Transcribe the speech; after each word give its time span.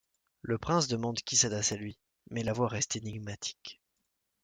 Le 0.41 0.57
Prince 0.57 0.87
demande 0.87 1.17
qui 1.21 1.37
s'adresse 1.37 1.73
à 1.73 1.77
lui, 1.77 1.99
mais 2.31 2.41
la 2.41 2.53
voix 2.53 2.67
reste 2.67 2.95
énigmatique. 2.95 3.79